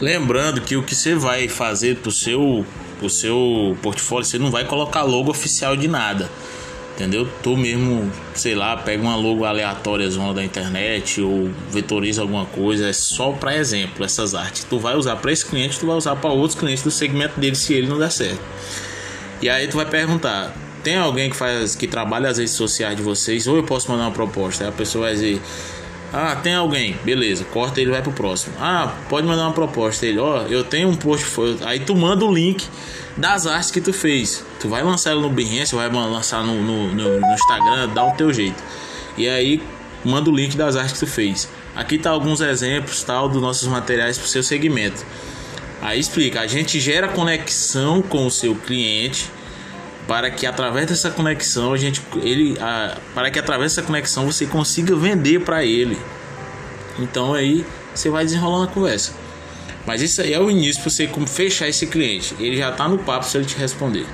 Lembrando 0.00 0.60
que 0.60 0.76
o 0.76 0.82
que 0.82 0.94
você 0.94 1.14
vai 1.14 1.48
fazer 1.48 1.96
pro 1.96 2.10
seu, 2.10 2.66
pro 2.98 3.08
seu 3.08 3.76
portfólio, 3.82 4.24
você 4.26 4.38
não 4.38 4.50
vai 4.50 4.64
colocar 4.64 5.02
logo 5.02 5.30
oficial 5.30 5.76
de 5.76 5.88
nada. 5.88 6.30
Entendeu? 6.94 7.28
Tu 7.42 7.54
mesmo, 7.56 8.10
sei 8.34 8.54
lá, 8.54 8.74
pega 8.74 9.02
uma 9.02 9.16
logo 9.16 9.44
aleatória 9.44 10.08
zona 10.08 10.32
da 10.32 10.42
internet 10.42 11.20
ou 11.20 11.50
vetoriza 11.70 12.22
alguma 12.22 12.46
coisa, 12.46 12.88
é 12.88 12.92
só 12.92 13.32
para 13.32 13.54
exemplo 13.54 14.02
essas 14.02 14.34
artes. 14.34 14.64
Tu 14.64 14.78
vai 14.78 14.96
usar 14.96 15.16
para 15.16 15.30
esse 15.30 15.44
cliente, 15.44 15.78
tu 15.78 15.86
vai 15.86 15.96
usar 15.96 16.16
para 16.16 16.30
outros 16.30 16.58
clientes 16.58 16.82
do 16.82 16.90
segmento 16.90 17.38
dele 17.38 17.54
se 17.54 17.74
ele 17.74 17.86
não 17.86 17.98
der 17.98 18.10
certo. 18.10 18.40
E 19.42 19.48
aí 19.50 19.68
tu 19.68 19.76
vai 19.76 19.84
perguntar: 19.84 20.56
tem 20.82 20.96
alguém 20.96 21.28
que 21.28 21.36
faz 21.36 21.74
que 21.74 21.86
trabalha 21.86 22.30
as 22.30 22.38
redes 22.38 22.54
sociais 22.54 22.96
de 22.96 23.02
vocês 23.02 23.46
ou 23.46 23.56
eu 23.56 23.62
posso 23.62 23.90
mandar 23.90 24.04
uma 24.04 24.12
proposta? 24.12 24.64
Aí 24.64 24.70
a 24.70 24.72
pessoa 24.72 25.04
vai 25.04 25.14
dizer: 25.14 25.42
ah, 26.12 26.36
tem 26.36 26.54
alguém, 26.54 26.96
beleza, 27.04 27.44
corta 27.44 27.80
ele 27.80 27.90
vai 27.90 28.00
pro 28.00 28.12
próximo. 28.12 28.54
Ah, 28.58 28.94
pode 29.08 29.26
mandar 29.26 29.42
uma 29.42 29.52
proposta. 29.52 30.06
Ele, 30.06 30.18
ó, 30.18 30.42
eu 30.42 30.64
tenho 30.64 30.88
um 30.88 30.96
portfólio. 30.96 31.58
Aí 31.64 31.80
tu 31.80 31.96
manda 31.96 32.24
o 32.24 32.32
link 32.32 32.66
das 33.16 33.46
artes 33.46 33.70
que 33.70 33.80
tu 33.80 33.92
fez. 33.92 34.44
Tu 34.60 34.68
vai 34.68 34.82
lançar 34.82 35.10
ela 35.10 35.20
no 35.20 35.30
Behance, 35.30 35.74
vai 35.74 35.90
lançar 35.90 36.44
no, 36.44 36.62
no, 36.62 36.94
no, 36.94 37.20
no 37.20 37.34
Instagram, 37.34 37.88
dá 37.88 38.04
o 38.04 38.12
teu 38.12 38.32
jeito. 38.32 38.62
E 39.16 39.28
aí 39.28 39.62
manda 40.04 40.30
o 40.30 40.34
link 40.34 40.56
das 40.56 40.76
artes 40.76 40.92
que 40.92 41.00
tu 41.00 41.06
fez. 41.06 41.48
Aqui 41.74 41.98
tá 41.98 42.10
alguns 42.10 42.40
exemplos 42.40 43.02
tal 43.02 43.28
dos 43.28 43.42
nossos 43.42 43.68
materiais 43.68 44.16
para 44.16 44.26
o 44.26 44.28
seu 44.28 44.42
segmento. 44.42 45.04
Aí 45.82 46.00
explica, 46.00 46.40
a 46.40 46.46
gente 46.46 46.80
gera 46.80 47.08
conexão 47.08 48.00
com 48.00 48.26
o 48.26 48.30
seu 48.30 48.54
cliente 48.54 49.30
para 50.06 50.30
que 50.30 50.46
através 50.46 50.86
dessa 50.86 51.10
conexão 51.10 51.72
a 51.72 51.76
gente 51.76 52.02
ele 52.22 52.56
a, 52.60 52.96
para 53.14 53.30
que 53.30 53.38
através 53.38 53.74
dessa 53.74 53.86
conexão 53.86 54.26
você 54.26 54.46
consiga 54.46 54.94
vender 54.94 55.40
para 55.40 55.64
ele. 55.64 55.98
Então 56.98 57.34
aí 57.34 57.64
você 57.94 58.08
vai 58.08 58.24
desenrolando 58.24 58.64
a 58.64 58.72
conversa. 58.72 59.12
Mas 59.86 60.02
isso 60.02 60.20
aí 60.20 60.32
é 60.32 60.40
o 60.40 60.50
início 60.50 60.82
para 60.82 60.90
você 60.90 61.08
fechar 61.26 61.68
esse 61.68 61.86
cliente. 61.86 62.34
Ele 62.40 62.56
já 62.56 62.70
está 62.70 62.88
no 62.88 62.98
papo 62.98 63.24
se 63.24 63.36
ele 63.36 63.46
te 63.46 63.56
responder. 63.56 64.06